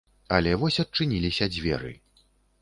Але 0.37 0.53
вось 0.61 0.79
адчыніліся 0.83 1.49
дзверы. 1.53 1.93